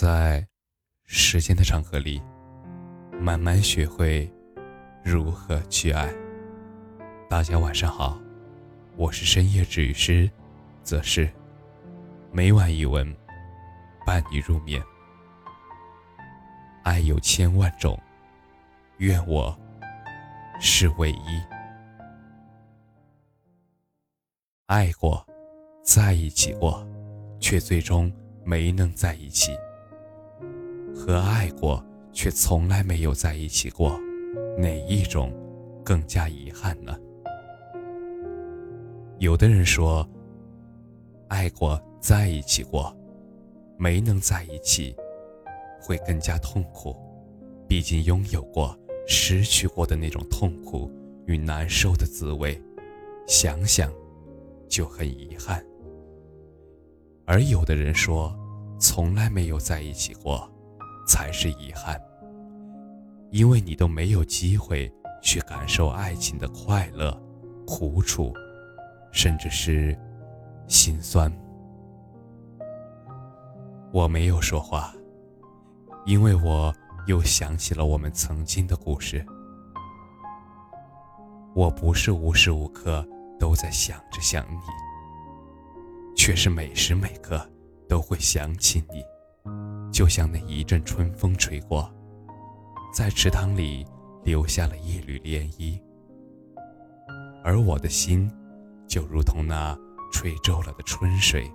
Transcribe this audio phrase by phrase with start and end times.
[0.00, 0.46] 在
[1.06, 2.22] 时间的长河里，
[3.20, 4.32] 慢慢学会
[5.02, 6.08] 如何去爱。
[7.28, 8.16] 大家晚上好，
[8.94, 10.30] 我是深夜治愈师，
[10.84, 11.28] 则是
[12.30, 13.12] 每晚一文
[14.06, 14.80] 伴你入眠。
[16.84, 18.00] 爱有千万种，
[18.98, 19.58] 愿我
[20.60, 21.42] 是唯一。
[24.66, 25.26] 爱过，
[25.82, 26.86] 在一起过，
[27.40, 28.12] 却最终
[28.44, 29.50] 没能在一起。
[30.98, 31.82] 和爱过
[32.12, 33.96] 却从来没有在一起过，
[34.58, 35.32] 哪一种
[35.84, 36.92] 更加遗憾呢？
[39.20, 40.06] 有的人说，
[41.28, 42.92] 爱过在一起过，
[43.78, 44.94] 没能在一起，
[45.80, 46.96] 会更加痛苦。
[47.68, 48.76] 毕竟拥有过、
[49.06, 50.90] 失去过的那种痛苦
[51.26, 52.60] 与难受的滋味，
[53.28, 53.92] 想想
[54.68, 55.64] 就很遗憾。
[57.24, 58.36] 而有的人说，
[58.80, 60.50] 从来没有在一起过。
[61.08, 62.00] 才是遗憾，
[63.30, 64.92] 因为你都没有机会
[65.22, 67.10] 去感受爱情的快乐、
[67.66, 68.32] 苦楚，
[69.10, 69.98] 甚至是
[70.68, 71.32] 心酸。
[73.90, 74.92] 我没有说话，
[76.04, 76.72] 因为我
[77.06, 79.24] 又想起了我们曾经的故事。
[81.54, 83.04] 我不是无时无刻
[83.40, 87.40] 都在想着想你，却是每时每刻
[87.88, 89.02] 都会想起你。
[89.98, 91.92] 就像那一阵春风吹过，
[92.94, 93.84] 在池塘里
[94.22, 95.76] 留下了一缕涟漪，
[97.42, 98.30] 而我的心，
[98.86, 99.76] 就如同那
[100.12, 101.50] 吹皱了的春水，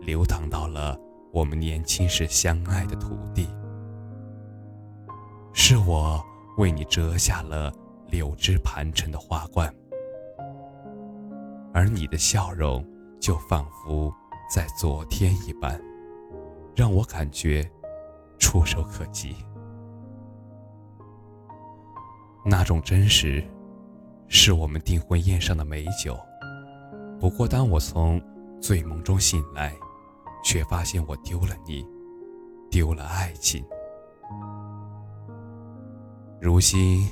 [0.00, 0.98] 流淌到了
[1.32, 3.46] 我们年轻时相爱的土地。
[5.52, 6.20] 是我
[6.58, 7.72] 为你折下了
[8.08, 9.72] 柳枝盘成的花冠，
[11.72, 12.84] 而你的笑容，
[13.20, 14.12] 就仿佛
[14.52, 15.80] 在昨天一般。
[16.74, 17.68] 让我感觉
[18.38, 19.36] 触手可及，
[22.44, 23.44] 那种真实，
[24.26, 26.18] 是我们订婚宴上的美酒。
[27.20, 28.20] 不过，当我从
[28.60, 29.74] 醉梦中醒来，
[30.42, 31.86] 却发现我丢了你，
[32.70, 33.64] 丢了爱情。
[36.40, 37.06] 如今，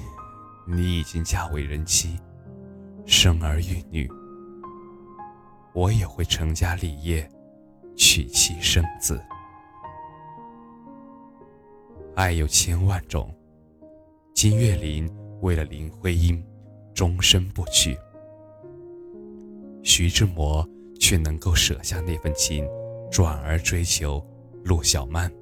[0.66, 2.18] 你已经嫁为人妻，
[3.06, 4.10] 生儿育女，
[5.74, 7.30] 我也会成家立业，
[7.94, 9.22] 娶妻生子。
[12.20, 13.34] 爱有千万种，
[14.34, 15.10] 金岳霖
[15.41, 16.44] 为了林徽因，
[16.92, 17.97] 终身不娶。
[19.82, 20.69] 徐志摩
[21.00, 22.69] 却能够舍下那份情，
[23.10, 24.22] 转而追求
[24.66, 25.32] 陆小曼。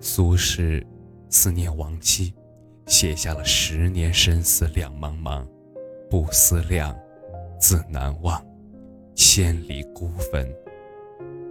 [0.00, 0.82] 苏轼
[1.28, 2.32] 思念亡妻，
[2.86, 5.46] 写下了“十年生死两茫茫，
[6.08, 6.98] 不思量，
[7.60, 8.42] 自难忘。
[9.14, 10.50] 千里孤坟，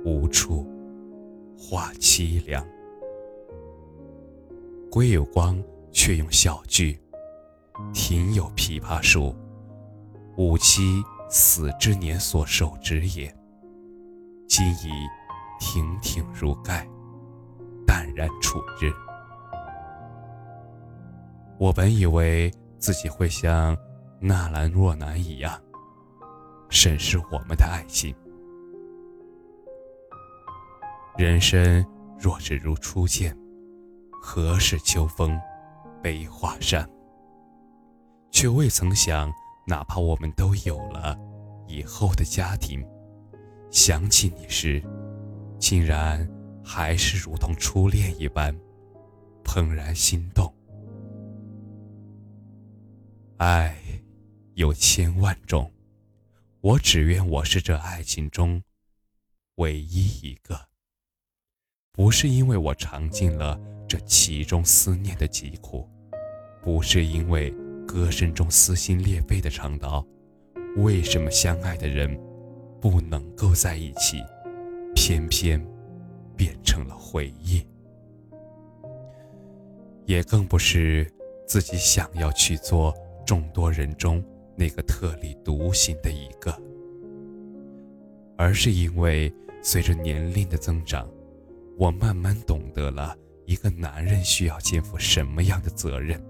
[0.03, 0.65] 无处
[1.55, 2.67] 话凄凉。”
[4.91, 5.57] 归有光
[5.93, 6.99] 却用小句
[7.95, 9.33] ：“庭有枇杷树，
[10.35, 13.33] 吾妻死之年所手植也。
[14.49, 14.91] 今已
[15.61, 16.85] 亭亭如盖，
[17.87, 18.93] 淡然处之。”
[21.57, 23.77] 我本以为自己会像
[24.19, 25.57] 纳兰若男一样，
[26.69, 28.13] 审视我们的爱情。
[31.17, 31.85] 人生
[32.19, 33.40] 若只如初见。
[34.23, 35.37] 何事秋风
[36.01, 36.87] 悲画扇？
[38.29, 39.33] 却未曾想，
[39.65, 41.17] 哪怕我们都有了
[41.67, 42.85] 以后的家庭，
[43.71, 44.81] 想起你时，
[45.59, 46.25] 竟然
[46.63, 48.55] 还是如同初恋一般
[49.43, 50.53] 怦然心动。
[53.37, 53.75] 爱
[54.53, 55.69] 有千万种，
[56.61, 58.61] 我只愿我是这爱情中
[59.55, 60.69] 唯一一个。
[61.91, 63.59] 不是因为我尝尽了。
[63.91, 65.85] 这其中思念的疾苦，
[66.63, 67.53] 不是因为
[67.85, 70.07] 歌声中撕心裂肺的唱道
[70.79, 72.17] ：“为什么相爱的人
[72.79, 74.23] 不能够在一起，
[74.95, 75.61] 偏偏
[76.37, 77.61] 变成了回忆？”
[80.07, 81.05] 也更不是
[81.45, 82.95] 自己想要去做
[83.25, 84.23] 众多人中
[84.55, 86.57] 那个特立独行的一个，
[88.37, 89.29] 而是因为
[89.61, 91.05] 随着年龄的增长，
[91.77, 93.13] 我慢慢懂得了。
[93.45, 96.21] 一个男人需要肩负什么样的责任？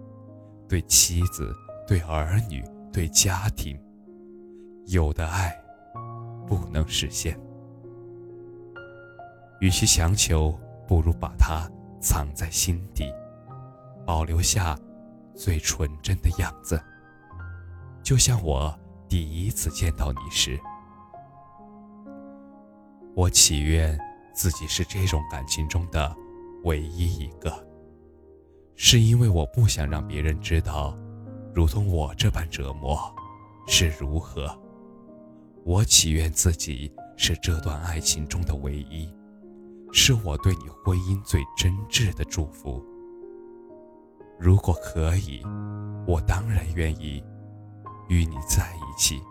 [0.68, 1.54] 对妻子、
[1.86, 2.64] 对儿女、
[2.94, 3.78] 对家庭，
[4.86, 5.54] 有的爱
[6.48, 7.38] 不能实现。
[9.60, 11.70] 与其强求，不如把它
[12.00, 13.04] 藏在心底，
[14.06, 14.80] 保留下
[15.36, 16.82] 最纯真的样子。
[18.02, 18.74] 就像我
[19.08, 20.60] 第一次见到你时，
[23.14, 24.00] 我祈愿
[24.34, 26.16] 自己是这种感情中的
[26.64, 27.52] 唯一一个，
[28.76, 30.98] 是因为我不想让别人知道，
[31.54, 33.00] 如同我这般折磨
[33.68, 34.56] 是如何。
[35.64, 39.08] 我祈愿自己是这段爱情中的唯一，
[39.92, 42.84] 是我对你婚姻最真挚的祝福。
[44.40, 45.44] 如果可以，
[46.08, 47.24] 我当然愿意
[48.10, 49.22] 与你在一起。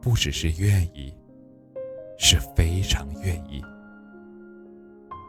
[0.00, 1.14] 不只是愿意，
[2.18, 3.62] 是非常愿意，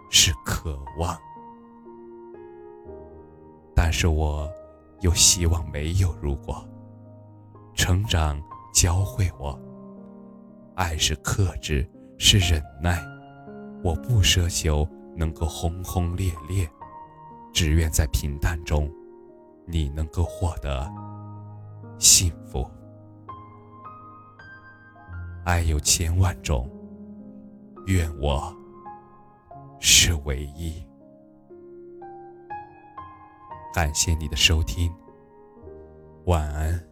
[0.10, 1.18] 是渴望。
[3.76, 4.52] 但是我
[5.02, 6.66] 又希望没有如果。
[7.74, 8.42] 成长
[8.74, 9.58] 教会我，
[10.76, 13.02] 爱是克制，是忍耐。
[13.84, 16.70] 我不奢求能够轰轰烈烈。
[17.54, 18.90] 只愿在平淡中，
[19.66, 20.88] 你能够获得
[21.98, 22.70] 幸福。
[25.46, 26.70] 爱有千万种，
[27.88, 28.56] 愿我
[30.02, 30.82] 是唯一。
[33.74, 34.90] 感谢你的收听，
[36.24, 36.89] 晚安。